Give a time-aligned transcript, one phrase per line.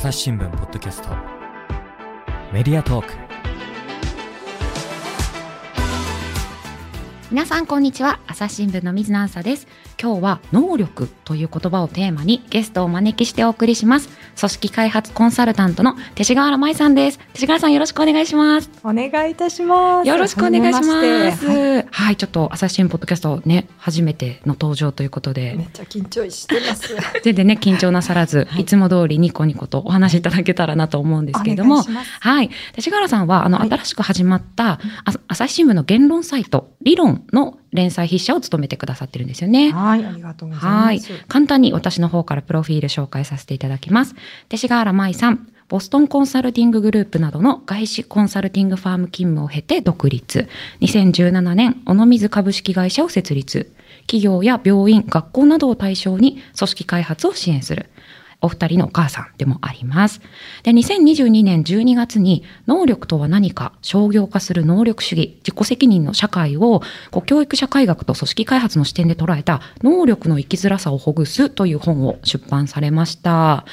[0.00, 1.10] 朝日新聞ポッドキャスト。
[2.54, 3.12] メディアトーク。
[7.30, 8.18] 皆さんこんにちは。
[8.26, 9.68] 朝日新聞の水野あさです。
[10.00, 14.08] 今日は能力という言葉をテーマにゲストをお招きしてお送りします。
[14.40, 17.18] 組織開発コンサルタントの勅使川原舞さんです。
[17.18, 18.70] 勅使川原さんよろしくお願いします。
[18.82, 20.08] お願いいたします。
[20.08, 21.46] よろしくお願いします。
[21.46, 25.54] はい、はい、ちょっと朝日新聞ポッドキャストね初めての登場ということで。
[25.58, 26.96] めっちゃ緊張してます。
[27.22, 28.62] 全然ね緊張なさらず、はい。
[28.62, 31.82] い、つも通りニコニコとお話しいただけたらなと思うんですけれども。
[31.82, 32.48] はい。
[32.48, 33.70] 勅使川原さんは、あの、はい。
[33.70, 39.72] 新しく始まった、あ朝日新聞の言論サイト、理論の連載筆者を務めてくださってるんですよね。
[39.72, 41.12] はいありがとうございはいます。
[41.28, 44.14] 簡単に私の方からプロフィール紹介させていただきます。
[44.48, 45.48] 勅使川原舞さん。
[45.68, 50.48] ボストンコンサルティンググループなどの外資コンサルティングファーム勤務を経て独立。
[50.80, 53.72] 2017年、小野水株式会社を設立。
[54.00, 57.86] 企業や病院、学校などを対象に組織開発を支援する。
[58.40, 60.20] お二人のお母さんでもあります。
[60.62, 73.64] で、2022年12月に、能力とは何か、商業化する能力主義、自己責任の社会を、こう教育社会学と組織開発の視点で捉えた、能力の生きづらさをほぐすという本を出版されました。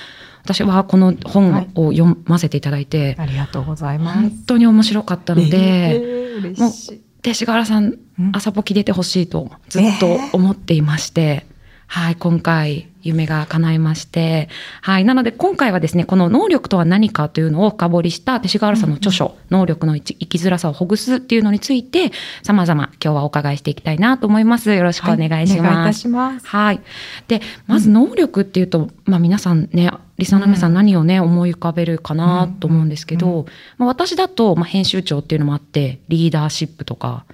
[0.43, 4.19] 私はこの本を読ませていただいて、ありがとうございます。
[4.19, 7.01] 本当に面白かったので、えー嬉しい。
[7.21, 11.45] 勅使川原さんうん、朝ポキ出てほしいとずっと思っていまして、
[11.85, 14.49] はい、今回、夢が叶いまして、
[14.81, 22.11] はい、なので今回はですね、この能力とは何かというのを深掘りした勅使川原さんの著書、能力の生きづらさをほぐすっていうのについて、
[22.43, 24.73] 様々今日はお伺いしていきたいなと思います。
[24.73, 25.99] よろしくお願いしはお願いいたます。
[25.99, 26.47] します。
[26.47, 26.81] はい。
[27.27, 33.45] で、まず能力っていうと、まあ皆さんね、リサの皆さん何をね、思い浮かべるかなと思うんですけど、う
[33.77, 37.25] まあ私だと、まあ編集長っていうのもあって、リーダーシップとか、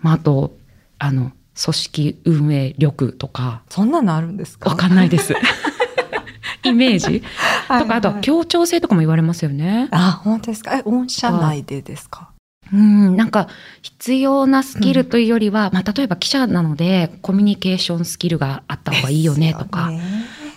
[0.00, 0.56] まああと、
[0.98, 4.70] あの、組織運営力とか、そんなのあるんですか？
[4.70, 5.34] わかんないです。
[6.64, 7.22] イメージ？
[7.68, 9.88] はいとか、あとは協調性とかも言われますよね。
[9.90, 10.76] あ、本当ですか？
[10.76, 12.30] え、御社内でですか？
[12.72, 13.48] うん、なんか
[13.82, 20.00] 必要なスキルというよりは、まあ例えば記者なのでコミュニケーションスキルがあった方がいいよねとか、ね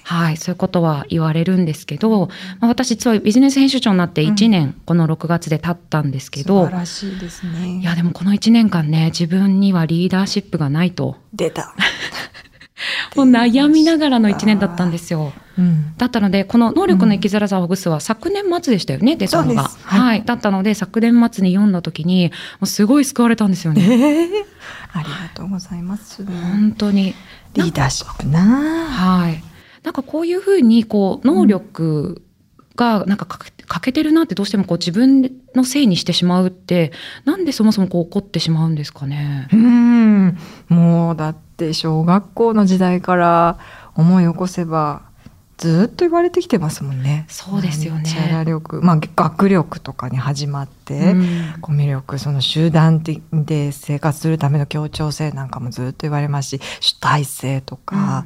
[0.08, 2.30] はい、そういうことは言われるんですけど、
[2.60, 7.80] まあ、私実はビジネス編集長になって1年、この6月で経ったんですけ素ど晴、らしいですね。
[7.80, 11.74] いやでもこの1年間ね、自分にはリーダーシップがないと、出た。
[13.16, 15.34] もう悩みながらの1年だったんですよ。
[15.58, 15.96] うん。
[15.98, 19.64] だったので、この能力の生きづらさをほぐすは昨年末でしたよね、出たのが。
[19.84, 20.24] はいはい。
[20.24, 22.28] だったので、昨年末に読んだ時に、
[22.60, 23.86] もうすごい救われたんですよえね。
[23.86, 24.28] ー
[24.94, 26.24] ありがとうございます。
[26.26, 27.16] 本当に。
[27.54, 28.42] リーダーシップな。
[28.42, 29.55] はい。
[29.86, 32.22] なんかこういうふうに、こう、能力
[32.76, 33.54] が、なんか欠
[33.84, 36.92] けてるなってどうしてもこう自分のせいにしてしまうって、
[37.24, 39.48] なんでそもそもこう起こってしまうんですかね？
[39.54, 40.38] うん。
[40.68, 43.60] もうだって小学校の時代から
[43.96, 45.04] 思い起こせば
[45.58, 47.26] ずっと言われてきてますもんね。
[47.30, 51.26] そうですよねなんちゃら力、まあ学力とかに始まって、うん
[51.62, 58.26] コミュ力、その集団で生活するための協調性なんかもずっと言われますし、主体性とか、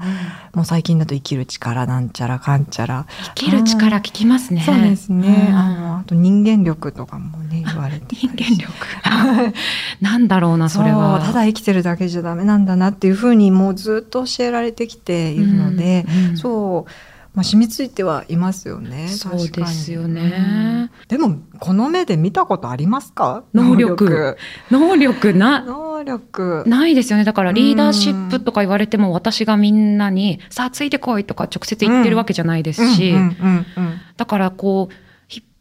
[0.53, 3.05] もう最近だと生きる力なんちゃらかんちゃら。
[3.35, 4.63] 生きる力聞きますね。
[4.65, 5.47] そうですね。
[5.49, 9.53] うんあの、あと人間力とかもね、言われてた人間力。
[10.01, 11.21] なんだろうな、それは。
[11.23, 16.91] ただ生きてるだけじゃダメなんだなっていうふうにもうずっと教えられてきているので、うんうんそう、
[17.35, 19.07] まあ、染みついてはいますよね。
[19.07, 20.89] そうですよね。
[21.07, 23.43] でもこの目で見たことありますか？
[23.53, 24.35] 能力。
[24.71, 25.33] 能力。
[25.33, 26.63] な、能力。
[26.65, 27.25] ないですよね。
[27.25, 33.13] だからリーダーシップとか言われても私がみんなにさあついてこいとか直接言ってるわけじゃないですし、
[34.17, 34.99] だからこうひ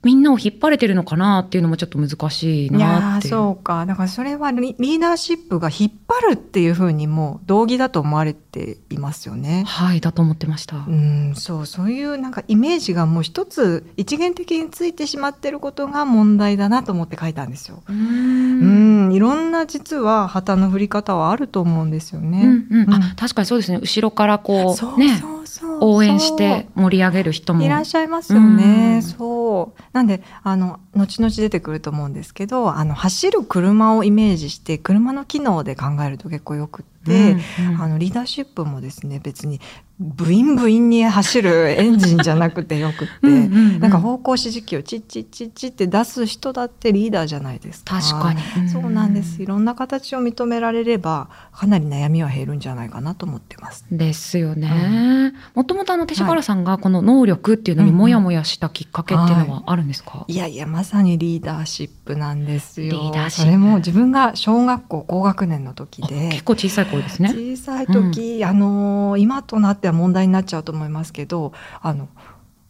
[0.04, 3.32] みんなを引っ張れてるのかなっていうのもちょっと難しいなっていう。
[3.32, 9.64] そうかだからそれはリリーダーシップが引っ張るっていうふうにもう道義だと思われていますよね。
[9.66, 10.76] はい、だと思ってました。
[10.76, 17.82] うん、そうそういうなんかイメージがもう一つ一元的についてしまってることが問題だなと思って書いたんですよ。
[17.88, 22.44] ううんん、いろんな実は旗の振り方はあると思うんですようね。
[22.46, 25.37] んうん、うんあ確かにそうですね後ろからこそううねそうそう
[25.80, 28.94] 応援して盛り上げる人もいらっしゃいますよね。
[28.96, 29.82] うんそう。
[29.92, 39.60] なんで、あの、後々出てくると思うんですけど、あの、走る車をイメージして、車の機能で考えると結構よくって、うんうんあの、リーダーシップもですね、別に、
[40.00, 48.00] ブインブインに走る エンジンじゃなくてよくって、うんうんうんなんか方向指示器をチッチッチッチッって出す人だってリーダーじゃないですか。
[48.00, 49.40] 確かに、そうなんです。
[49.40, 53.84] いろんな形を認められれば、かなり悩みは減るんじゃないかなと思ってます。
[53.90, 55.32] ですよね。
[55.54, 62.92] もともとあの勅使原さんがこの能力っていうのにモヤモヤしたきっかけっていうのはあるんですか、いやいや、まさにリーダーシップなんですよ。
[62.92, 63.46] リーダーシップ。
[63.46, 67.30] それも自分が小学校高学年の時あで結、構小さい頃ですね。
[67.30, 72.08] 小さい時、あのー今となっては問題になっちゃうと思いますけど、あの、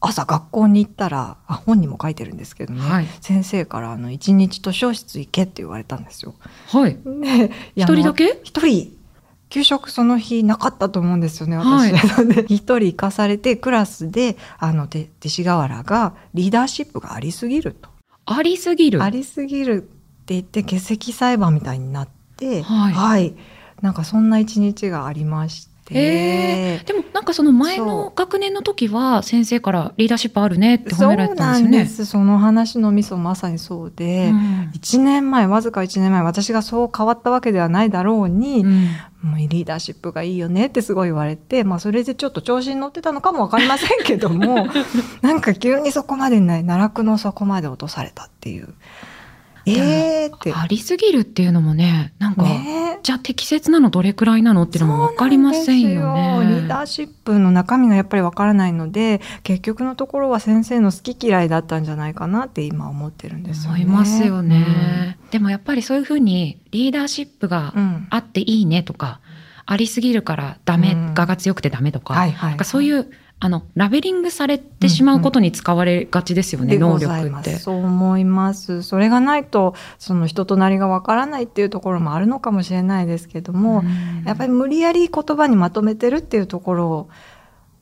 [0.01, 3.07] 朝学校に行ったらあ本にも書いてるんですけどね、はい。
[3.21, 6.35] 先生からあの一日図書室行けって言われたんですよ。
[6.69, 6.97] はい。
[7.05, 8.41] で一人だけ？
[8.45, 8.97] 一人
[9.49, 11.95] 給食その日なかったと思うんですよねはい。
[12.49, 17.89] 一人行かされてクラスであのて勅使河原がリーダーシップがありすぎると。
[18.27, 19.03] ありすぎる。
[19.03, 19.81] ありすぎるっ
[20.27, 23.35] て言って欠席裁判みたいになって、はい。
[23.81, 25.94] なんかそんな一日がありまして。
[25.94, 31.85] へでもなんかその前の学年の時は先生からリーダーシップあるねって褒められたなんんでよね。
[31.85, 32.06] ですす。
[32.06, 38.88] その話のミソまさにそうで、うん1年前、わずか1年前、私がそう変わったわけではないだろうに、うん
[39.23, 44.69] もうリーダーシップがいいよねってすごい言われて、まあそれでちょっと調子に乗ってたのかもわかりませんけども、
[45.23, 48.75] なんか急にそこまでない、奈落の底まで落とされたっていう。
[49.76, 50.53] えーって。
[50.55, 56.69] ありすぎるっていうのもね、なんか、ねじゃあ適切なのどれくらいなのっていうのも分かりませんよそうなんですよリーね。
[56.69, 63.85] ダーシップの中身がやっぱりわからないので、結局のところは先生の好き嫌いだったんじゃないかなって今思ってるんですよね。
[63.85, 67.82] 思いますよね、でもやっぱりそういうふうにリーダーシップがうん。
[67.82, 69.20] うんあっていいねとか、
[69.67, 77.56] ありすぎるからダメ、うん我が強くてダメとか、はいはい、なんかそういうあのラベリングされてしまうことに使われがちですよね、能でござい力って。
[77.56, 78.82] そう思います。
[78.82, 87.08] それがないと、その人となりがわからないっていうところもあるのかもしれないですけども、うんやっぱり無理やり言葉にまとめてるっていうところを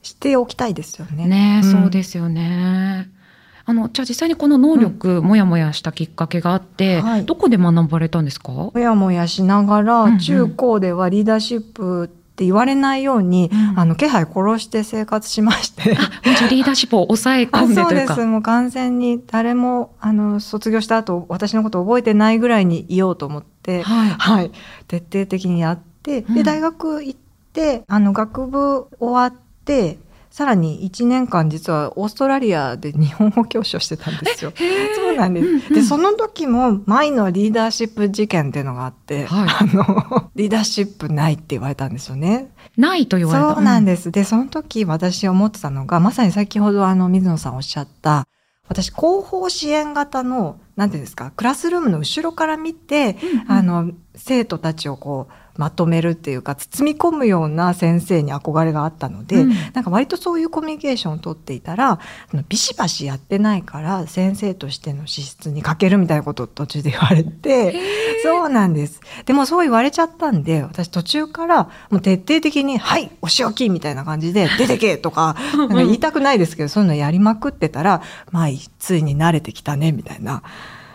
[0.03, 1.27] しておきたいですよね。
[1.27, 3.09] ね、んそうですよね。
[3.69, 8.53] あのじゃあ実際にこの能力、もやもやしたきっかけがあって、はいどこで学ばれたんですか？
[8.53, 15.97] もやもやしながら、うんうん中高ではリーダーシップって言われないように、うんあの気配殺して生活しまして。
[15.97, 17.89] あ、もうじゃあリーダーシップを抑え込あんでというか。
[17.89, 18.27] そうです。
[18.27, 24.11] もう完全に誰もあの卒業した後私のこと覚えてないぐらいにいようと思って、はい。
[24.11, 24.53] はい、
[24.87, 27.19] 徹底的にやって、うんで大学行っ
[27.55, 29.99] てあの学部終わって
[30.37, 34.53] さらに1年間実はオーストラリアで日本語教師をしてたんですよ。
[34.95, 35.47] そうなんです。
[35.47, 42.51] うんうんでその時もマイのリーダーシップ事件っていうのがあって、はいあの リーダーシップないって言われたんですよね。
[42.77, 43.55] ないと言われた。
[43.55, 44.13] そうなんでです。
[44.13, 48.29] で、その時私思ってたのが、まさに先ほどあの、水野さんおっしゃった、
[48.69, 53.17] 私、広報支援型の、なんていうんですか、クラスルームの後ろから見て、
[53.49, 62.01] あの、生徒たちをこう、まとめるっていうか、包み込むような先生に憧れがあったので、うんなんか割とそういうコミュニケーションを取っていたら、あ
[62.33, 67.75] のビシバシやってないから、先生としての資質に欠けるみたいなことを途中で言われて、
[68.23, 69.01] そうなんです。
[69.25, 78.49] でもそう言われちゃったんで、私途中からもう徹底的に、はい、お仕置きみたいな感じで、 出てけとか、なんか言いたくないですけど、そういうのやりまくってたら、まあ、
[78.79, 80.43] ついに慣れてきたね、みたいな。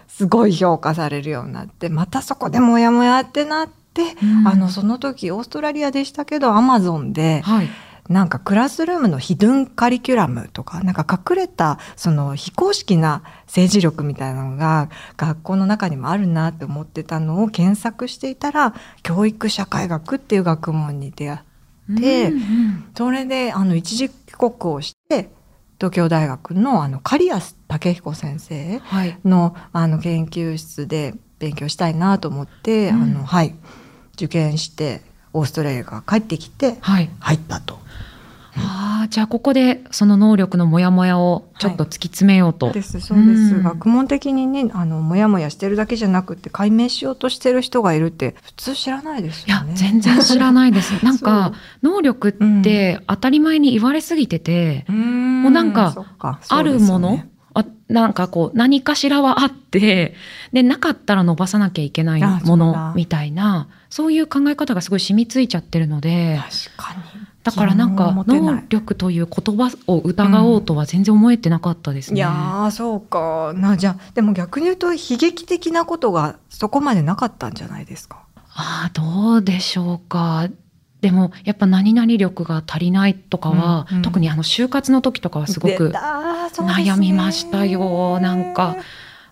[0.08, 7.70] すごい評価されるようになって、またそこでモヤモヤってなって、うんあの、その時、オーストラリアでしたけど、アマゾンで、はい。
[8.10, 18.74] なんかクラスルームのヒドゥンカリキュラムとか、なんか隠れたその非公式な政治力みたいなのが学校の中にもあるなって思ってたのを検索していたら、
[19.04, 21.40] 教育社会学っていう学問に出会っ
[22.02, 25.30] て、うんうんそれであの一時帰国をして、
[25.78, 29.18] 東京大学のあの刈安武彦先生はい。
[29.24, 33.56] のあの研究室で勉強したいなと思って、うんあのはい
[34.26, 35.02] 受験して
[35.34, 37.10] オーストラリアから帰ってきてはい。
[37.20, 37.80] 入ったと。
[38.56, 42.72] ああ、じゃあここでその能力のモヤモヤをちょっと突き詰めようと。
[42.72, 50.94] ですそうです、うん学問的にねあのモヤモヤしてるだけじゃなくて解明しようとしてる人がいるって普通知らないですいやよね。、全然知らないです。
[51.06, 60.16] なんか、能力って当たり前に言われすぎてて、ももうなんかあるもの、あなんかこう何かしらはあって
[60.54, 66.40] でなかったら伸ばさなきゃいけないあものみたいなそういう考え方がすごい染みついちゃってるので
[66.78, 67.02] 確かに
[67.44, 72.18] だからなんか能力という言葉を疑おうとは全然思えてなかったですね。
[72.18, 78.20] いやーそうかなじゃあでも逆に言うと悲劇的なことがそこまでなかったんじゃないですか？
[78.54, 80.48] ああどうでしょうか。
[81.02, 88.78] でもやっぱ何々力が足りないとかは、うんうん特にあの就活の時とかはすごく悩みましたよなんか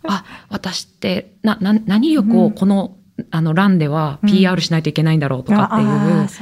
[0.08, 2.96] あ私ってなな何力をこの,、
[3.32, 4.30] あの欄ではうん。
[4.30, 5.84] PR しないといけないんだろうとかって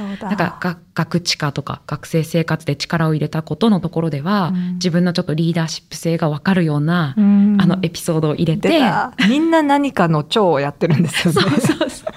[0.02, 0.28] いう、うだ。
[0.28, 4.72] なんかが学知化とか学生生活で力を入れたことのところでは、うん。
[4.74, 7.56] 自分のちょっとリーダーシップ性が分かるような、うん。
[7.60, 8.80] あのエピソードを入れて。
[9.28, 11.40] みんな何かの長をやってるんですよね。
[11.42, 12.12] そうそうそう。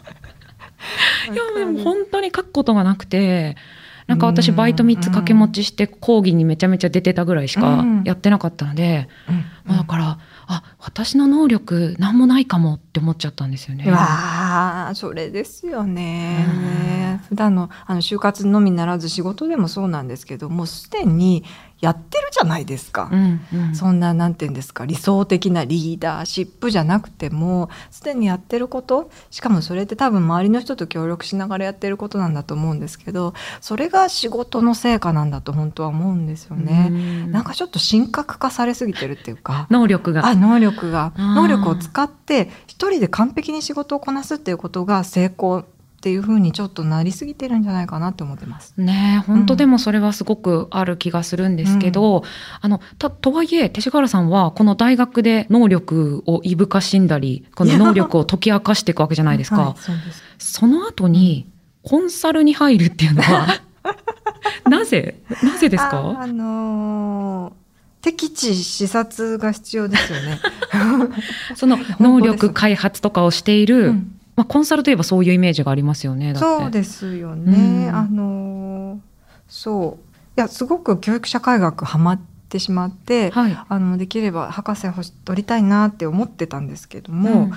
[1.32, 3.56] いやでも本当に書くことがなくて
[4.08, 8.04] なんか私バイト3つ掛け持ちして講義にめちゃめちゃ出てたぐらいしかうん。
[8.04, 13.90] やってなかったので、うんまあ、だからあ私の能力何もないかもって思っちゃったんですよね。
[13.90, 17.22] わあそれですよね。
[17.30, 21.44] 普段のあの就活のみならず仕事でもそうなんですけどもうすでに
[21.82, 23.10] やってるじゃないですか。
[23.12, 36.90] うんうん、そんななんて言うんですか理想的なリーダーシップじゃなくてもすでにやってることしかもそれって多分周りの人と協力しながらやってることなんだと思うんですけどそれが仕事の成果なんだと本当は思うんですよね。
[36.92, 39.61] うんなんかちょっと神格化されすぎてるっていうか。
[39.70, 40.26] 能力が。
[40.26, 41.14] あ能力が。
[41.18, 45.66] 能力を使って一人で完璧に仕事をこなすっていうことが成功
[46.02, 48.74] っていう風にちょっとなりすぎてるんじゃないかなって思ってます。
[48.76, 52.24] ねえ本当でもそれはすごくある気がするんですけど、
[52.60, 60.24] あのたとはいえ勅使河原さんはこの大学で能力をいぶかしんだりこの能力を解き明かしていくわけじゃないですか、 はいそす。
[60.40, 61.48] その後に
[61.84, 63.62] コンサルに入るっていうのは
[64.68, 67.61] なぜなぜですあかあのー
[68.02, 70.40] 敵地視察が必要ですよね。
[71.56, 74.16] その能力開発とかをしている、うん。
[74.36, 77.88] まあ、コンサルといえばそういうイメージがありますよねそうですよね。
[77.90, 77.96] うん。
[77.96, 79.00] あのー
[79.48, 80.12] そう。
[80.38, 83.58] いやすごく教育社会学ハマってしまって、はい。
[83.68, 84.94] あのできれば博士を
[85.26, 87.52] 取りたいなって思ってたんですけども、うん。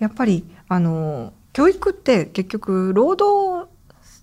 [0.00, 3.68] やっぱりあの教育って結局労働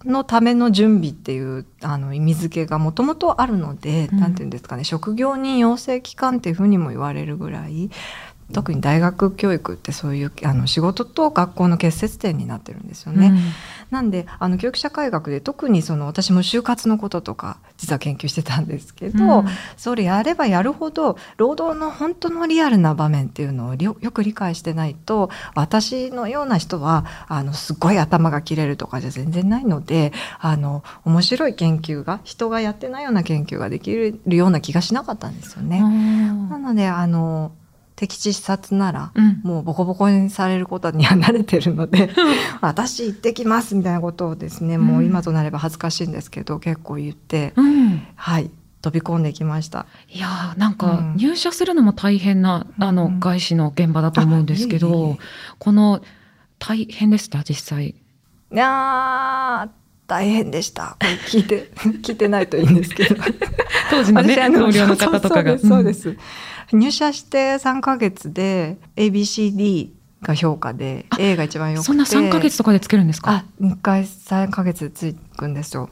[0.05, 4.19] のための準備っていうあの意味付けがもともとあるので、うん。
[4.19, 7.89] なんていうんですかね職業人養成機関っていうふうにも言われるぐらい
[8.53, 13.33] 特に大学教育ってそういうあの仕事と学校の結節点になってるんですよね。
[13.89, 19.45] なんであの教育社会学で特にその私も就活のこととか実は研究してたんですけど、うん
[19.77, 35.81] それやればやるほど労働の本当のリアルな場面っていうのをよよく理解してないと私のような人はあのすごい頭が切れるとかじゃ全然ないのであの面白い研究が人がやってないような研究ができるような気がしなかったんですよね。
[35.81, 37.51] なのであの
[37.95, 39.41] 敵地視察ならうん。
[39.43, 42.09] もうボコボコにされることには慣れてるので
[42.61, 48.01] 私行ってきますみたいなことをですね、もう今となれば恥ずかしいんですけど結構言って、うん。
[48.15, 49.87] はい飛び込んできました。
[50.09, 51.17] いやーなんかうん。
[51.17, 53.19] 入社するのも大変な、あのうん。
[53.19, 55.17] 外資の現場だと思うんですけど、
[55.57, 56.01] この
[56.59, 57.87] 大変でした実際。
[57.87, 57.95] い
[58.51, 60.97] やー大変でした。
[60.99, 61.71] これ聞いて
[62.03, 63.15] 聞いてないといいんですけど。
[63.89, 65.57] 当時のね同僚の方とかが。
[65.59, 66.15] そうです。
[66.71, 69.89] 入社して3ヶ月で ABCD
[70.23, 73.31] が評価であ A が一番良くてそんな3ヶ月とかでつけるんですか？
[73.31, 75.89] あ2回3ヶ月つくんですよ。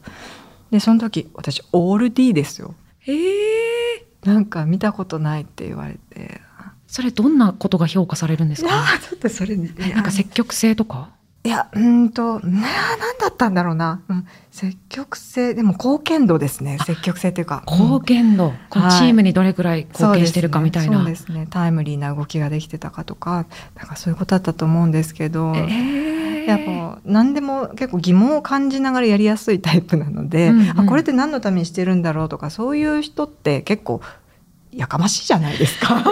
[0.72, 2.76] でその時私オール D ですよ。
[3.00, 6.42] へえなんか見たことないって言われて。
[6.88, 8.70] それどんなことが評価されるんですか？
[8.70, 11.10] ーちょっとそれねなんか積極性とか？
[11.46, 12.62] いや、うーんと、ね、
[13.00, 14.02] 何だったんだろうな。
[14.08, 16.78] うん、積極性、でも貢献度ですね。
[16.86, 17.64] 積極性っていうか。
[17.68, 21.00] 貢献度、このチームにどれくらい貢献してるかみたいな。
[21.00, 21.48] そうですねそうですね。
[21.50, 23.46] タイムリーな動きができてたかとか、
[23.76, 26.14] なんかそういうことだったと思うんですけど、えー
[26.48, 34.02] やっぱ何でも結構疑問を感じながらやりやすいタイプなので、うんうんあこれって何のためにしてるんだろうとかそういう人って結構
[34.76, 36.04] やかましいじゃないですか。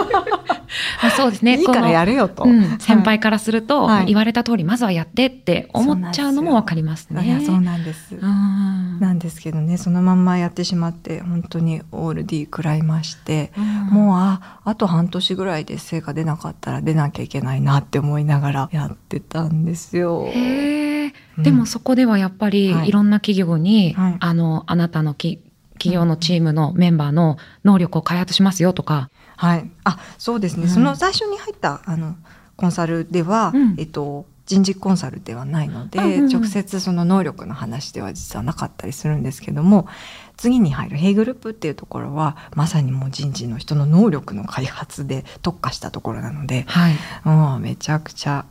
[1.02, 1.56] あ そうですね。
[1.60, 2.44] いいからやるるよと。
[2.44, 7.24] うん、先輩からすると、はい言われた通りまずはやってって思っちゃうのもわかりますね。
[7.24, 8.14] いやそうなんです。
[8.14, 20.26] うんなんですけどねそのまんまやってしまって本当にオール D 食らいまして、うんもうああと半年ぐらいで成果出なかったら出なきゃいけないなって思いながらやってたんですよ。
[20.28, 25.40] へえ、うんでもそこではやっぱり、はいい、ろんな企業に、はいあのあなたのき
[25.82, 30.68] 企業のチームのメンバーの能力を開発しますよとか、はい、あそうですね、うん。
[30.68, 32.14] その最初に入ったあの
[32.56, 33.74] コンサルでは、うん。
[33.78, 36.32] えっと、人事コンサルではないので、うんうんうん。
[36.32, 39.88] 直接その能力の話では実はなかったりするんですけども
[40.36, 48.44] 次に入るヘイグループっていうところはまさにもう人事の人の能力の開発で特化したところなのではい、もうめちゃくちゃ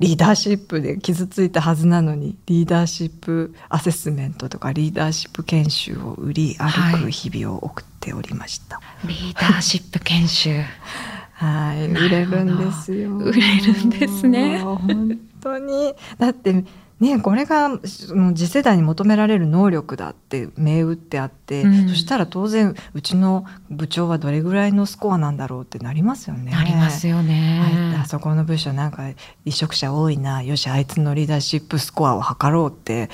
[0.00, 8.80] リーダーシップで傷ついたはずなのにリーダーシップアセスメントとかリーダーシップ研修を売り歩はいく日々を送っておりました。
[9.04, 10.62] リーダーシップ研修。
[11.34, 13.16] はい、売れるんですよ。
[13.16, 15.94] 売れるんですね本当に。
[16.18, 16.64] だって、
[17.00, 26.52] ね、これがその次世代に求められる能力だって銘打ってあって、うんそしたら当然うちの部長はどれぐらいのスコアなんだろうってなりますよね。
[26.52, 27.92] なりますよね。
[27.92, 29.16] はい、あそこの部署なんか離
[29.48, 33.08] 職者多いなよしあいつのリーダーシップスコアを測ろうって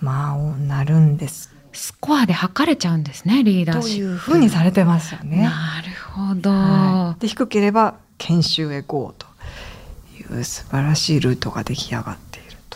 [0.00, 4.10] まあなるんですスコアで測れちゃうんですね、リーダーとシップ。
[4.10, 5.42] いうふうにされてますよね。
[5.42, 5.50] な
[5.82, 6.50] るほど。
[6.50, 9.26] はい、で低ければ研修へ GO と
[10.18, 12.29] いう素晴らしいルートが出来上がって。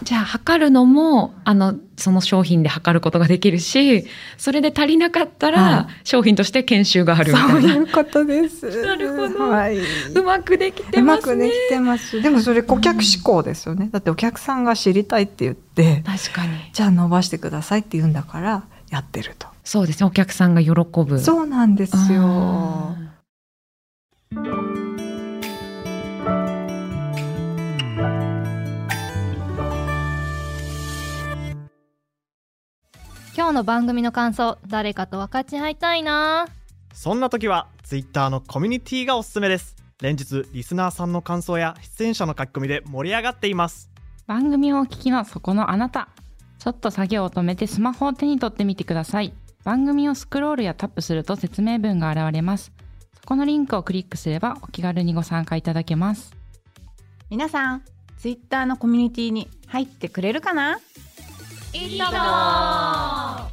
[0.04, 4.06] じゃあ測るのもあのその商品で測ることができるし
[4.36, 8.66] それで足りなかったら、は商品として研修があるみそうたいないうことです。
[8.84, 9.78] なるほどはい。
[9.78, 12.22] うまくできてうまますねくできてます。
[12.22, 13.88] でもそれ顧客志向ですよね。
[13.90, 19.48] だってお客さんが知りたいって言って、確かにじゃあ伸ばしてくださいって言うんだからやってると。
[19.64, 22.96] そうですねお客さんが喜ぶそうなんですよ。
[24.36, 24.83] あ
[33.36, 36.46] 今日の番組の感想誰かと分かち合いたいな。
[36.92, 39.74] そんな時は Twitter のコミュニティがおすすめです。
[40.00, 43.90] 連日リスナーさんの感想や出演者の書き込みで盛り上がっています。
[44.28, 46.10] 番組をお聞きのそこのあなた。
[46.60, 49.34] ちょっと作業を止めてスマホを手に取ってみてください。
[49.64, 52.70] 番組をスクロールやタップすると説明文が現れます。
[53.20, 56.32] そこのリンクをクリックすればお気軽にご参加いただけます。
[57.30, 57.82] 皆さん
[58.16, 60.78] ツイッターのコミュニティに入ってくれるかな？
[61.74, 63.50] いいとも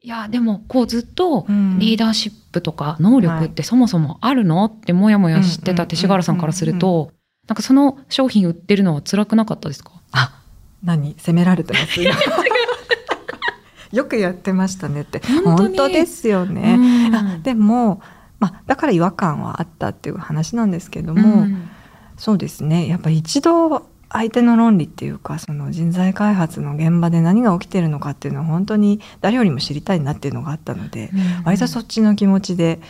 [0.00, 1.78] いやでもこうずっとうん。
[1.78, 4.64] リーダーシップとか能力ってそもそもあるの？
[4.66, 7.10] ってもやもやしてた勅使川原さんからすると
[7.48, 9.92] なんかその商品売ってるのは辛くなかったですか？
[10.12, 10.40] あ、
[10.82, 11.14] 何？
[11.18, 12.00] 責められてます？
[13.92, 15.20] よくやってましたねって。
[15.44, 16.74] 本当ですよね。
[17.08, 17.14] うん。
[17.14, 18.00] あでも、
[18.38, 21.70] まあ、だから違和感はあったっていう話なんですけども、うん
[22.16, 22.86] そうですね。
[22.88, 31.10] やっぱ一度相手の論理っていうかその人材開発の現場で何が起きてるのかっていうのは本当に誰よりも知りたいなっていうのがあったので、
[31.44, 32.80] 割とそっちの気持ちで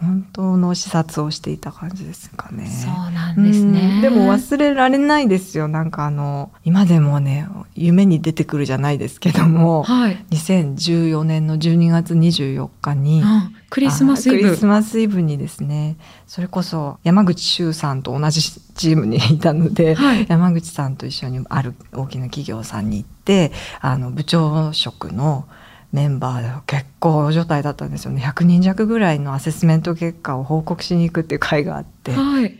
[0.00, 2.66] 本当の視察をしていた感じですかね。
[2.66, 3.92] そうなんですね。
[3.96, 4.00] うん。
[4.02, 5.68] でも忘れられないですよ。
[5.68, 10.24] なんかあの今でもね夢に出てくるじゃないですけどもはい。
[10.30, 14.38] 2014年の12月24日にあクリスマスイブ。
[14.38, 15.96] あクリスマスイブにですね
[16.26, 20.26] それこそ山口周さんと同じチームにいたので、はい。
[20.28, 25.46] 山口さんと一緒にある大きな企業さんに行ってあの部長職の
[25.94, 28.20] メンバーで結構状態だったんですよね。
[28.20, 32.10] 100人弱ぐらいのアセスメント結果を報告しに行くっていう会があって。
[32.10, 32.58] はい。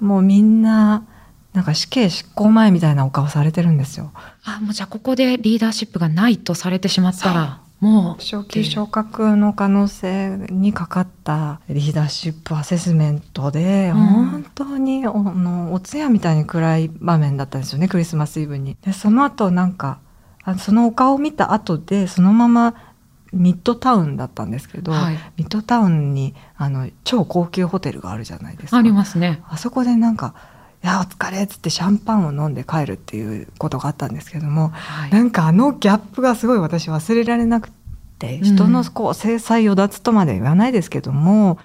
[0.00, 1.06] もうみんな
[1.52, 4.10] なんか死刑執行前みたいなお顔されてるんですよ。
[4.44, 8.22] あもうじゃあここでリーダーシップがないとされてしまったらもう。
[8.22, 13.96] 昇級昇格の可能性にかかったリーダーシップアセスメントで、うん。
[13.96, 18.78] 本当におのお通夜みたいに暗い場面だったんですよねクリスマスイブに。
[18.80, 19.98] でその後なんか
[20.46, 22.74] あそのお顔を見た後でそのまま
[23.32, 25.18] ミッドタウンだったんですけど、はい。
[25.36, 28.78] ミッドタウンにあの超高級ホテルがあるじゃないですか。
[28.78, 29.42] ありますね。
[29.48, 30.34] あそこでなんか
[30.82, 35.10] 「いやお疲れ」っつってシャンパンを飲んで帰るっていうことがあったんですけども、はい。
[35.10, 37.70] なんかあのギャップがすごい私忘れられなく
[38.18, 38.44] てうん。
[38.44, 41.58] 人のこう制裁与奪とまで言わないですけども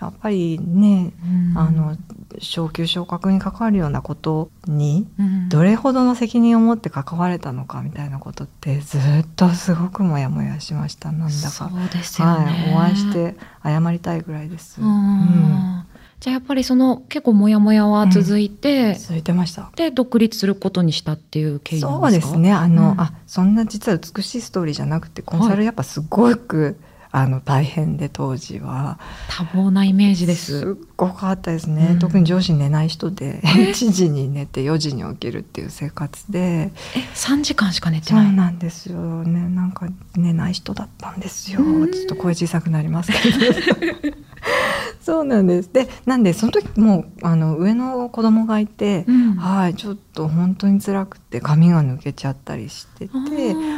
[0.00, 1.58] やっぱりねうん。
[1.58, 1.96] あの
[2.40, 5.48] 昇級昇格に関わるようなことにうん。
[5.48, 9.00] どれほどの責任を持って関われたのかみたいなことってずっ
[9.36, 11.10] とすごくモヤモヤしました。
[11.10, 11.30] なんだか。
[11.30, 14.80] そうですよね、はい、お会いして謝りたいぐらいです。
[14.80, 15.84] うん。
[16.20, 19.70] じゃあやっぱりその結構モヤモヤは続いて、続いてました。
[19.76, 22.52] で独立することにしたっていう経緯なんそうでかですすね。
[22.52, 23.00] あの、うん。
[23.00, 26.76] あ、そんな実は美しいストーリーじゃなくて、コンサルやっぱすごく、
[27.10, 28.98] あの大変で当時は。
[29.28, 30.60] 多忙なイメージです。
[30.60, 31.98] すっごかったですね、うん。
[31.98, 36.38] 特に上司寝ない人で1時に寝て4時に起きるっていう生活で。
[36.38, 36.70] え
[37.14, 38.98] ？3時間しか寝てそうないなんですよ。
[39.24, 41.60] ねなんか寝ない人だったんですよ。
[41.62, 41.92] うん。
[41.92, 43.38] ちょっと声小さくなりますけど。
[45.00, 45.72] そうなんです。
[45.72, 49.34] でなんでその時もうあの上の子供がいて、うん。
[49.36, 53.10] はいちょっと本当に辛くて髪が抜けちゃったりしてて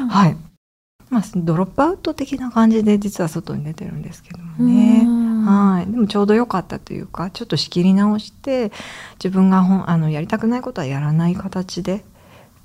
[0.09, 0.37] はい
[1.11, 5.03] まあドロップアウト的な感じで実は外に出てるんですけどもね。
[5.05, 5.45] うん。
[5.45, 5.91] はい。
[5.91, 8.71] でもちょうど良かったというかちょっと仕切り直して
[9.23, 12.05] 自分がほんあのやりたくないことはやらない形で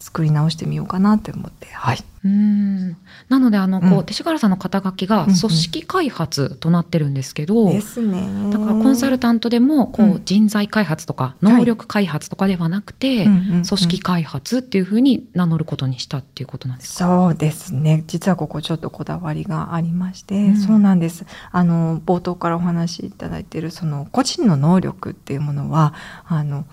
[0.05, 1.65] 作り直してみようかなって思って。
[1.73, 1.97] はい。
[2.23, 2.95] うん。
[3.27, 3.97] なのであのこう、うん。
[4.03, 5.35] 勅使川原さんの肩書きがうんうん。
[5.35, 8.51] 組織開発となってるんですけど、ですね。
[8.51, 10.21] だからコンサルタントでもこう、うん。
[10.25, 13.63] 人材開発とか能力開発とかではなくて、うんうんうん。
[13.63, 18.03] 組織開発っていうふうに名乗ることにしたっていうことなんですか、そうですね。
[18.05, 20.57] 実はここちょっとこだわりがありまして、うん。
[20.57, 21.25] そうなんです。
[21.51, 25.95] あの冒頭からお話しいただいているその個人の能力っていうものは
[26.27, 26.65] あの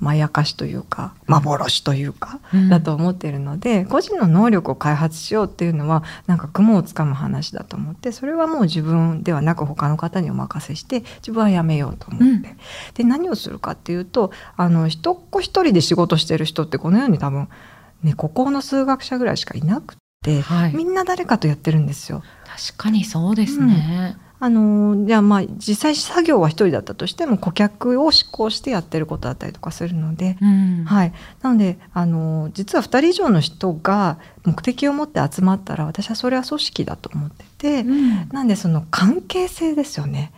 [0.00, 2.68] まやかしというか幻というか、うん。
[2.68, 12.42] だと思っているので個人の能力を開発しようっていうのはなんか雲をつかむ話だと思ってそれはもう自分ではなく他の方にお任せして自分はやめようと思って、うん。
[12.94, 17.48] で何をするかっていうとあの一っ子一人で仕事してる人ってこの世に多分
[18.02, 20.74] ね孤高の数学者ぐらいしかいなくて、はい。
[20.74, 22.22] みんな誰かとやってるんですよ。
[22.46, 30.84] 確かにそうですね、あのじゃあまあ実際作業は一人だったとしても顧客を指向してやってることだったりとかするので、うん。
[30.84, 38.28] はい、なのであの実は2人以上の人が目的を持って集まったら私はそれは組織だと思ってて、うん。
[38.28, 40.32] なんでその関係性ですよね。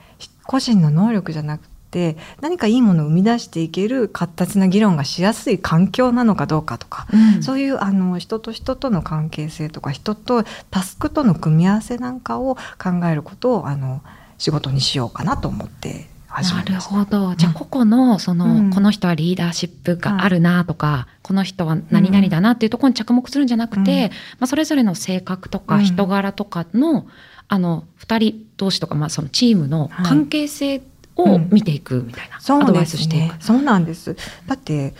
[0.45, 7.43] 個人の能力じゃなくて何かいいものを生み出していける活発な議論がしやすい環境なのかどうかとか、うん。
[7.43, 14.03] そういうあの人と人との関係性とか人とタスクとの組み合わせなんかを考えることをあの
[14.39, 16.75] 仕事にしようかなと思って始なる。
[16.81, 17.35] ほど。
[17.35, 18.71] じゃあ、個々の、その、うん。
[18.71, 24.11] この人はリーダーシップがあるなとか、この人は何々だなっていうところに着目するんじゃなくて、うん。
[24.11, 24.11] ま
[24.43, 25.85] あ、それぞれの性格とかうん。
[25.85, 27.07] 人柄とかの、
[27.49, 30.07] あの、二人同士とか、まあ、そのチームのはい。
[30.07, 30.81] 関係性
[31.23, 33.33] を見ていくみたいな、そうアドバイスしていく。。
[33.33, 34.17] ねそうなんです。
[34.47, 34.95] だって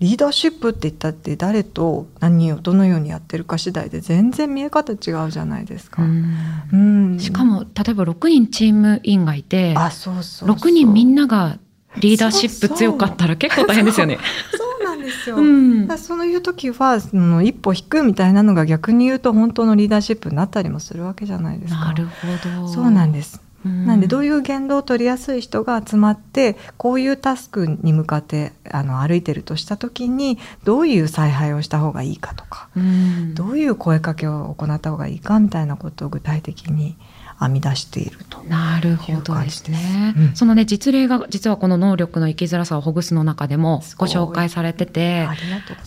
[0.00, 6.02] リーダーシップって言ったって誰と何をどのようにやってるか次第で全然見え方違うじゃないですか。
[6.02, 6.34] うん
[6.72, 6.76] う
[7.16, 11.58] んしかも、例えば6人チーム員がいて、あそうそうそう6人みんなが
[11.98, 14.18] リーダーシップ強かったら結構大変ですよね。
[14.56, 15.36] そうなんですよ。
[15.36, 21.86] うんだそういう時はその一歩引くみたいなのが逆に言うと本当のリーダーシップになったりもするわけじゃないですか。
[21.86, 22.68] なるほど。
[22.68, 23.42] そうなんです。
[23.64, 36.96] なんでどういいう言動を取りやすい人が集まってこういうタスクに向かってあの歩いてるとした時にどういう采配をした方がいいかとかうん、どういう声かけを行った方がいいかみたいなことを具体的に
[37.40, 38.42] 編み出していると。
[38.44, 40.14] なるほどですね。
[40.16, 45.26] うんそのね実例が実はこの能力の生きづらさをほぐすの中でもご紹介されてて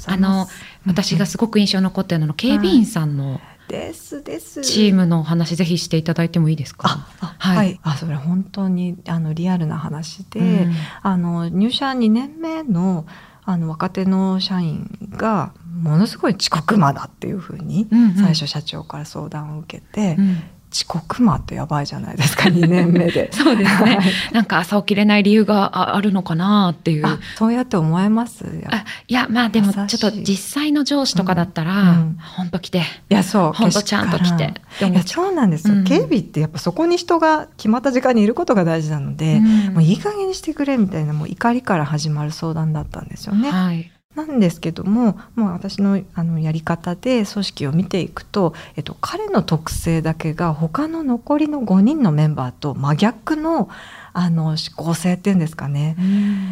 [0.08, 0.48] あ、の。
[0.86, 3.40] 私がすごく印象に残ってるのの警備員さんの
[3.74, 4.62] ですです。
[4.62, 7.08] チームのお話ぜひしていただいてもいいですか？
[7.22, 7.58] あ、はい。
[7.58, 10.74] はい、あ、それ本当にあのリアルな話で、うん。
[11.02, 13.08] あの入社2年目の
[13.46, 18.16] あの若手の社員がものすごい遅刻魔だっていうふうにうんうん。
[18.16, 20.38] 最初社長から相談を受けて、うん
[20.74, 23.30] 遅刻魔ってやばいじゃないですか2年目で。
[23.34, 23.98] そうですね。
[23.98, 24.06] はい。
[24.34, 27.06] なんか朝起きれない理由がああるのかなっていう。
[27.06, 28.44] あそうやって思えます？
[28.44, 31.88] いあいやまあでもちょっと実際の上司とかだったら、うん。
[31.88, 32.84] うん本当来て。
[33.10, 34.54] やそう本当ちゃんと来て。
[34.82, 35.84] いやそうなんですよ、うん。
[35.84, 39.74] 警備ってやっぱそこに人が決まった時間にいることが大事なので、うん。
[39.76, 43.52] もういい加減にしてくれみたいなもう怒りから始まる相談だったんですよね。
[43.52, 43.92] はい。
[44.15, 53.69] なんですけどももう私のあのやり方で組織を見ていくと、えっと、彼の特性だけが他の残りの5人のメンバーと真逆の
[54.15, 55.97] あの思考性っていうんですかね。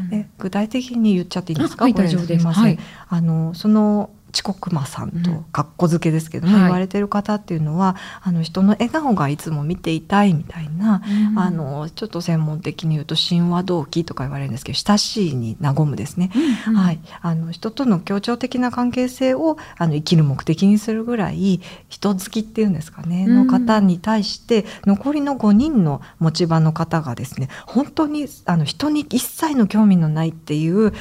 [0.09, 1.83] で具体的に言っちゃっていいんですか？
[1.83, 2.39] あはいこれ大丈夫です。
[2.39, 2.79] みませんはい。
[3.09, 5.23] あのその遅刻魔さんうん。
[5.23, 6.63] とかっこ付けですけども、はい。
[6.63, 11.01] 言われてる方っていうのはあの人の笑顔がいつも見ていたいみたいな、
[11.35, 16.31] あのちょっと専門的に言うと神話動機とか言われるんですけど親しいに和むですね、
[16.67, 16.79] うんうん。
[16.79, 23.35] はい、あの人との協調的な関係性をあの生きる目的にするぐらい人好きっていうんですかね、うん。
[23.35, 30.93] の方に対して残りの5人の持ち場の方がですね本当にあの人に一切の興味のないっていう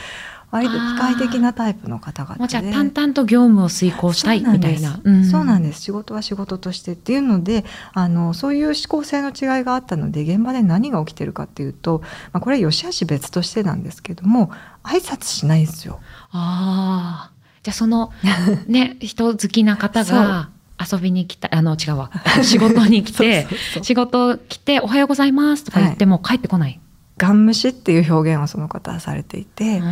[0.51, 5.01] 割と機械的なタイプの方々でじゃあ淡々と業務を遂行したいみたいな。
[5.31, 5.69] そうなんす。
[5.69, 14.51] です仕事は仕事としてっていうのであのそういう思考性の違いがあったので現場で何が起きてるかっていうと、まあ、これは良し悪し別としてなんですけども
[14.83, 16.01] 挨拶しないんですよ。
[16.31, 17.41] ああ。
[17.63, 18.11] じゃあその、
[18.67, 22.11] ね、人好きな方が遊びに来た、あの、違うわ。
[22.43, 26.81] 仕事に来て、 そうそうそう仕事来て、おはようございますとか言っても帰ってこない。
[27.21, 29.83] ガン無視っていう表現をその方はされていて、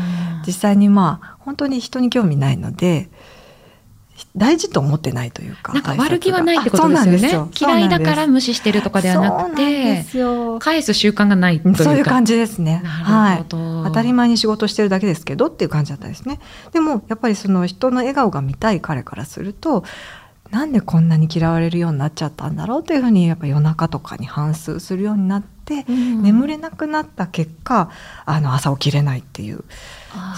[0.46, 3.10] 実際にまあ本当に人に興味ないので
[4.34, 7.50] 大事と思ってないというかなんか悪気はないってことですよねなんですよ。
[7.54, 10.06] 嫌いだから無視してるとかではなくて
[10.58, 11.84] 返す習慣がないというか。
[11.84, 12.80] そういう感じですね。
[12.82, 13.84] なるほど。
[13.84, 16.40] 当たり前に仕事してるだけですけどっていう感じだったんですね。
[16.72, 19.84] でもやっぱりその人の笑顔が見たい彼からすると
[20.50, 27.90] なんでこんなに嫌われるようになっちゃったんだろうというふうにやっぱ夜中とかに反芻するようになって、うん眠れなくなった結果
[28.24, 29.64] あの朝起きれないっていう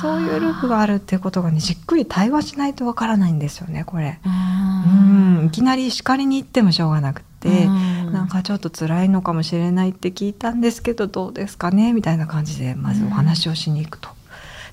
[0.02, 4.18] そういうループがあるっていうことがねじっくり対話しないとわからないんですよねこれ。
[4.26, 14.19] うんいきなり叱りに行ってもしょうがなくて、なんかちょっと辛いのかもしれないって聞いたんですけどどうですかねみたいな感じでまずお話をしに行くと。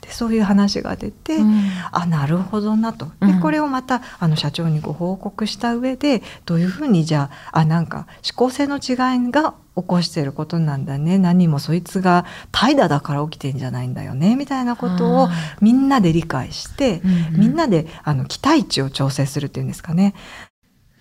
[0.08, 1.38] でそういう話が出て、
[1.92, 3.06] あなるほどなと。
[3.20, 3.40] でうん。
[3.42, 8.94] これをまたあの社長にご報告した上でどういうふうにじゃああなんか思考性の違
[9.28, 11.18] いが起こしていることなんだね。
[11.18, 14.36] 何もそいつが怠惰だから起きてんじゃないんだよね。
[14.36, 15.30] みたいなことを
[15.62, 20.16] みんなで理解して、みんなであの期待値を調整するっていうんですかね。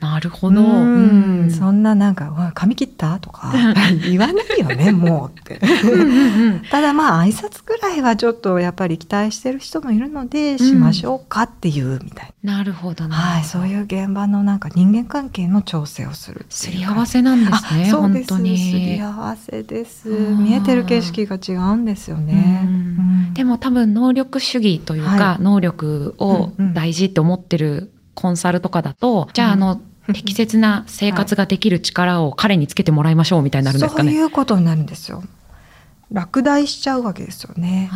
[0.00, 0.60] なるほど。
[0.60, 1.40] うん。
[1.40, 1.50] うん。
[1.50, 3.18] そんななんか、わ髪切った？
[3.18, 3.52] とか
[4.08, 5.58] 言わないよね、もうって。
[5.82, 6.62] うんうんうん。
[6.70, 12.62] ただまあ挨拶ぐらいはちょっとやっぱり期待してる人もいるのでしましょうかっていうみたいな。
[12.62, 13.16] るほどな、な。
[13.16, 17.84] はい、そういう現場のなんか人間関係の調整をするすり合わせなんですね。
[17.88, 18.34] あそうです。
[18.34, 18.58] 本当に。
[18.58, 20.10] すり合わせです。
[20.10, 22.70] ー見えてる景色が違うんですよね、うん。
[22.70, 22.72] う
[23.30, 23.34] ん。
[23.34, 25.42] でも多分能力主義というか、はい。
[25.42, 26.74] 能力をうんうん。
[26.74, 29.80] 大事って思ってるコンサルとかだと、じゃああの、
[30.12, 34.10] 適切な生活ができる力を彼につけてもらいましょうみたいになるんですかね。
[34.10, 35.22] そういうことになるんですよ。
[36.10, 37.90] 落第しちゃうわけですよね。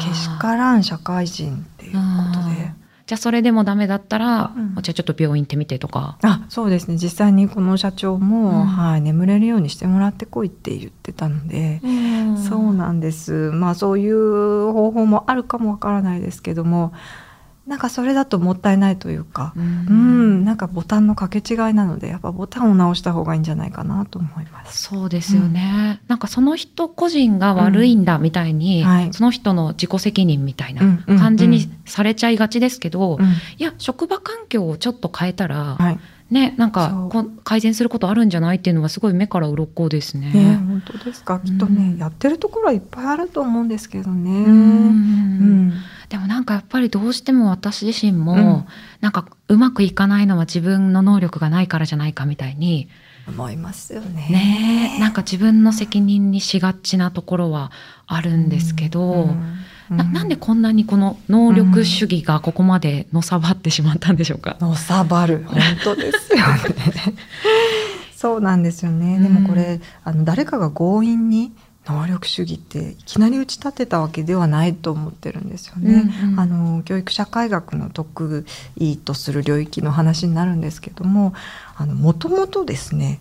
[0.00, 1.98] けしからん社会人っていうこ
[2.32, 2.72] とで。
[3.06, 4.82] じゃあそれでもダメだったら、うん。
[4.82, 6.16] じゃあちょっと病院行ってみてとか。
[6.22, 6.96] あそうですね。
[6.96, 8.66] 実際にこの社長も、うん。
[8.66, 11.80] はい、眠れるようにしてもらってこいって言ってたので、
[12.48, 13.50] そうなんです。
[13.50, 16.92] まあそういう方法もあるかもわからないですけども
[17.66, 24.82] なんかそれだともったいないというか、ううんん、なんかボタンの掛け違いなのでやっぱボタンを直した方がいいんじゃないかなと思います。
[24.82, 28.88] そうですよね、なんかその人個人が悪いんだみたいに、うん。
[28.88, 29.12] はい。
[29.12, 31.18] その人の自己責任みたいなうんうん。
[31.18, 33.26] 感じにされちゃいがちですけど、うん。
[33.26, 35.98] いや職場環境をちょっと変えたら、はい
[36.30, 37.08] ねなんか
[37.44, 40.30] 改善することあるんじゃないっていうのはすごい目から鱗ですね。
[40.32, 41.40] ね、本当ですか。
[41.40, 44.30] きっとね、うんやってるところはいっぱいあると思うんですけどね。
[44.30, 44.48] うん。
[44.48, 45.72] うん。
[46.08, 48.66] でもなんかやっぱりどうしても私自身も、うん。
[49.00, 52.88] なんかうまくいかないのは自分の能力がないからじゃないかみたいに
[53.28, 54.28] 思いますよね。
[54.30, 57.70] ねなんか自分の責任にしがちなところは
[58.06, 59.56] あるんですけど、うん
[59.90, 64.56] ななんでこんなにこの能力主義がここまでのさばってしまったんでしょうか？
[64.60, 67.14] のさばる本当ですよね。
[68.16, 69.18] そうなんですよね。
[69.18, 71.52] でもこれ、あの誰かが強引に
[71.86, 76.10] 能力主義っていきなり打ち立てたわけではないと思ってるんですよね。
[76.22, 81.32] うんうんあの教育社会学の得意とする領域の話になるんですけども、
[81.76, 83.20] あのもともとですね。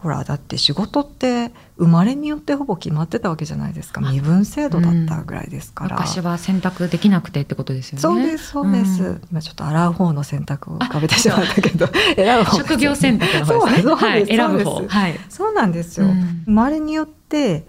[0.00, 8.00] ほらだって仕事って生まれによってほぼ決まってたわけじゃないですか身分制度だったぐらいですから、昔は選択できなくてってことですよね。
[8.00, 13.92] そうですそうです、ん今ちょっと洗う方の選択を浮かべてしまったけど選ぶ方職業選択の方ですね。
[13.92, 14.86] はい、選ぶ方。
[14.86, 15.18] はい。
[15.28, 17.66] そうなんですよ、うん生まれによって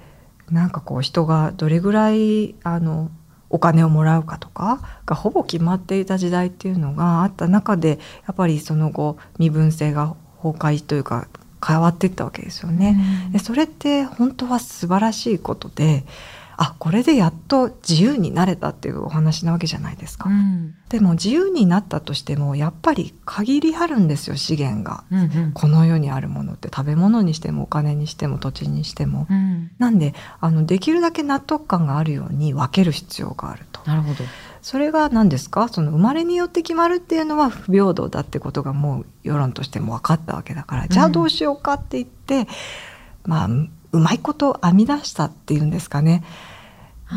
[0.49, 3.11] なんかこう人がどれぐらいあの
[3.49, 11.27] お金をもらうかとかがほぼ決まっていた時代っていうのがあった中でやっぱりその後身分制が崩壊というか
[11.65, 13.29] 変わっていったわけですよね。
[13.31, 16.05] でそれって本当は素晴らしいことで
[16.61, 20.29] あこれでやっと自由になれたっていうお話なわけじゃないですか。
[20.29, 25.05] うんでも自由になったとしてもやっぱり限りあるんですよ資源が。
[25.09, 29.25] うんうんこの世にあるものって食べ物にしてもお金にしても土地にしても。
[29.29, 33.79] うんなんであのできるだけ納得感があるように分ける必要があると。
[33.85, 34.25] なるほど。
[34.61, 35.67] それが何ですか？
[35.69, 42.47] その生まれによって決まるっていうのは不平等だってことがもう世論としても分かったわけだから、じゃあどうしようかって言って
[43.25, 43.47] まあ
[43.91, 46.23] うまいこと編み出したっていうんですかね。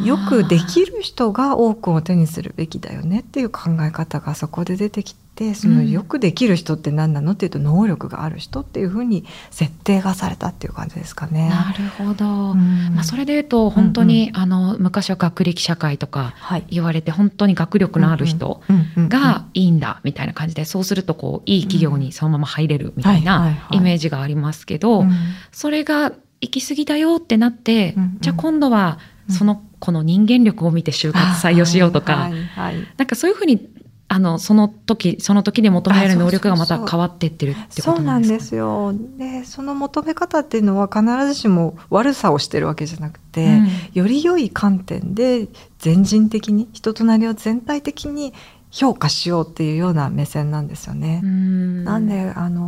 [0.06, 5.90] よくできる人が多くを手にするべきだよねっていう考え方がそこで出てきてそのうん。
[5.90, 7.32] よくできる人って何なの？
[7.32, 11.48] っていうと能力がある人っていうふうに設定がされたっていう感じですかね。
[11.48, 12.52] なるほど。
[12.52, 12.94] うん。
[12.94, 16.64] まあそれで言うと本当に、あの昔は学歴社会とかはい。
[16.68, 25.10] 言われて本当に学力のある人うんうんうんがいいんだみたいな感じでそうするとこういい企業にそのまま入れるみたいなはいイメージがありますけど、うん。
[25.50, 28.18] それが行き過ぎだよってなって、うんうん。
[28.20, 29.34] じゃあ今度はうん。
[29.34, 32.88] その子の人間力を見て就活採用しようとか、はいはいはい。
[32.96, 33.68] なんかそういうふうに
[34.12, 38.94] あのその時その時で求められる能力がまた変わってってるってこそうなとなんんですかですよ。
[39.16, 45.48] でその求め方っていうのは必ずしも悪さをしてるわけじゃなくて、うんより良い観点で
[45.78, 48.34] 全人的に人となりを全体的に
[48.70, 51.20] 評価しようっていうような目線なんですよね。
[51.22, 51.84] うん。
[51.84, 52.61] なんであの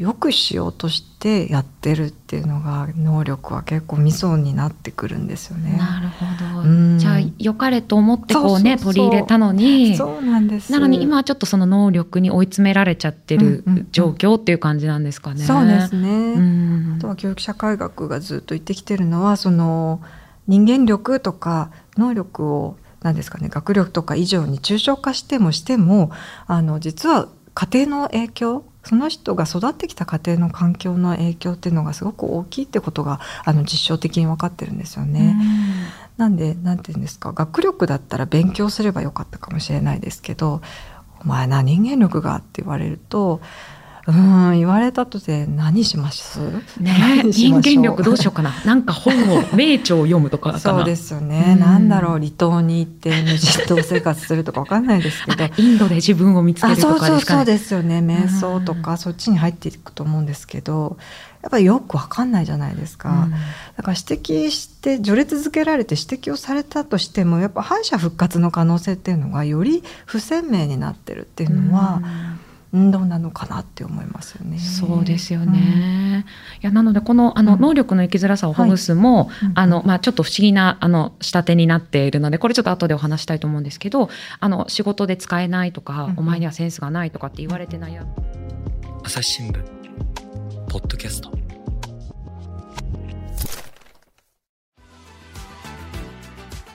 [0.00, 5.76] よくしようとしてやってるっていうのが能力は結構ミソになってくるんですよね。
[5.76, 6.24] なるほ
[6.62, 10.72] ど、うんじゃあ良かれと思ってこうね取り入れたのにそうなんです。
[10.72, 15.44] なのに今はちょっとその能力に追い詰められちゃってるうんうんうん状況っていう感じなんですかね。
[15.44, 16.08] そうですね。
[16.08, 20.00] うんあとは教育社会学がずっと言ってきてるのはその
[20.46, 26.10] 人間力とか能力を何ですかね学力とか以上に抽象化してもしても
[26.46, 35.36] あの実は家庭の影響その人が育ってきた家庭の環境の影響っていうのがすごく大きいってことがあの実証的に分かってるんですよね。
[36.16, 40.60] なんでなんて言うんですか学力だったら勉強すればよかったかもしれないですけど
[41.24, 43.40] 「お前な人間力が」って言われると
[44.06, 46.40] うん言われたとて何します？
[46.80, 48.52] ね人間力どうしようかな？
[48.64, 50.58] なんか本を、名著を読むとか。
[50.58, 51.60] そうですよね、うん。
[51.60, 55.44] なんだろう離島に行って無人島生活するとかわかんないですけど。
[55.44, 57.98] あインドで自分を見つけあるとそうそうそうかですよね。
[57.98, 60.96] 瞑想とかそっちに入っていくと思うんですけど
[61.42, 63.34] やっぱりよくわかんないじゃないですか、うん
[63.76, 72.29] だから指摘して序列付けられて指摘をされたとしてもやっぱ敗者復活の可能性っていうのがより不鮮明になってるっていうのは、うん、
[72.72, 74.58] どうなのかなって思いますよね。
[74.58, 76.24] そうですよね。
[76.62, 77.60] いやなのでこのあの、うん。
[77.60, 79.52] 能力の生きづらさをほぐすも、うん。
[79.54, 88.08] あのまあちょっと不思議なあの仕立てになっているのでこれちょっと後でお話したいと思うんですけど、あの仕事で使えないとか、うんお前にはセンスがないとかって言われて悩む。
[89.02, 89.62] 朝日新聞
[90.68, 91.30] ポッドキャスト。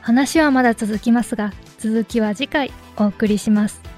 [0.01, 3.94] 話はまだ続きますが続きは次回お送りします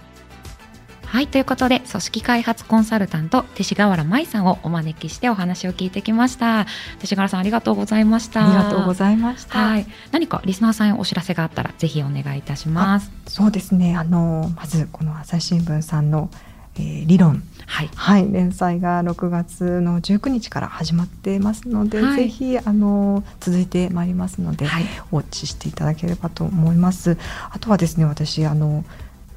[1.08, 6.66] はいということで組織開発コンサルタント勅使河原舞さんをお招きしてお話を聞いてきました。
[7.00, 8.46] 勅使河原さんありがとうございました。
[8.46, 9.58] ありがとうございました。
[9.58, 13.10] はい、何かリスナーさんへお知らせがあったらぜひお願いいたします。
[13.26, 13.96] そうですね。
[13.96, 16.30] あのまずこの朝日新聞さんの、
[16.76, 27.18] えー理論はい、はい連載が6月の19日から始まっていますので、はいぜひあの続いてまいりますので、はい、ウォッチしていただければと思います。
[27.50, 28.84] あとはですね私あの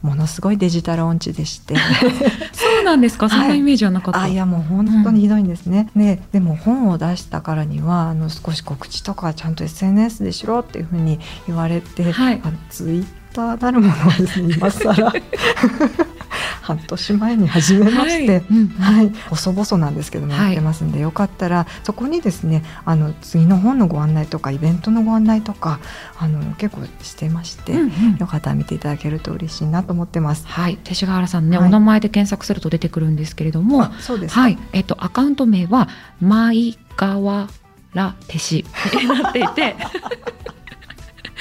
[0.02, 1.74] ものすごいデジタル音痴でして。
[2.52, 3.28] そうなんですか？
[3.28, 4.22] そんなイメージはなかった。
[4.22, 5.88] あいやもう本当にひどいんですね。
[5.94, 15.12] ねでも本を出したからにはあの少し告知とかちゃんと SNS でしろっていうふうに言われて、はいあのツイッターなるものをですね今更
[16.76, 18.42] 半年前に始めまして。
[18.78, 19.10] はい。
[19.28, 20.44] 細々なんですけどもはい。
[20.46, 25.80] やってますんで、よかったらそこにですねあの次の本のご案内とかイベントのご案内とか
[26.18, 28.16] あの結構してまして、うんうん。
[28.18, 30.46] よかったら見ていただけると嬉しいなと思ってます。
[30.46, 31.68] はい、勅使河原さんね、はい。
[31.68, 34.40] お名前で検索すると出てくるんですけれども、あそうですか。
[34.42, 35.88] はい、えっとアカウント名は
[36.20, 37.48] 舞河
[37.92, 38.64] 原手師
[39.00, 39.76] になっていて。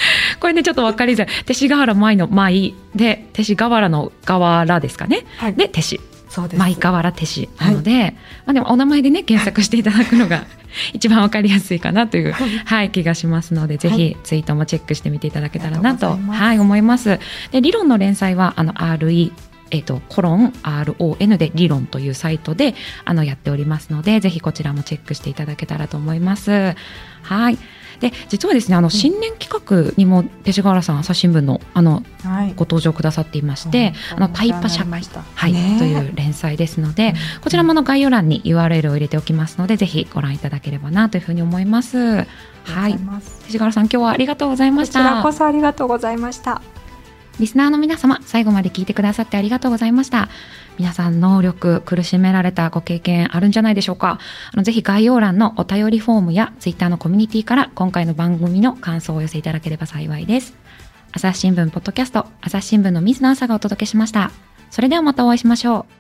[0.39, 1.27] これねちょっと分かりづらい。
[1.45, 2.73] 勅使河原舞の舞。
[2.95, 5.25] で勅使河原の河原ですかね。
[5.38, 5.53] はい。
[5.53, 6.59] で手師そうです。
[6.59, 10.45] 舞河原手師なので、まあ、でもお名前でね検索していただくのが
[10.93, 12.33] 一番分かりやすいかなという、
[12.65, 16.17] はい、気がしますのでぜひツイートもチェックしてみていただけたらなと。
[16.17, 17.19] はい、思います。
[17.51, 19.31] で理論の連載はあの RE
[19.71, 22.73] えっと、コロン RON で理論というサイトで
[23.05, 26.75] あのやっておりますのでぜひこちらもチェックしていただけたらと思います。
[27.21, 27.57] はい
[27.99, 35.01] で実はですねあの新年企画にも勅使河原さん朝日新聞のあのはいご登場くださっていまして、あのタイパ社会、
[35.35, 41.97] はいねえという連載ですので、こちらもあの概要欄に URL を入れておきますので、ぜひご覧いただければなというふうに思います。
[41.97, 45.03] はい、勅使河原さん、今日はありがとうございまこちした。
[45.03, 46.62] らこそありがとうございました。
[47.39, 50.29] リスナーの皆様、最後まで聞いてくださってありがとうございました。
[50.79, 54.17] 皆さん、能力、苦しめられたご経験あるんじゃないでしょうか。
[54.53, 60.55] あのぜひ概要欄のお便りフォームやツイッターのコミュニティから今回の番組の感想をお寄せいただければ幸いです。
[61.11, 64.31] 朝日新聞ポッドキャスト、朝日新聞の水野朝がお届けしました。
[64.71, 65.98] それではまたお会いしましょう。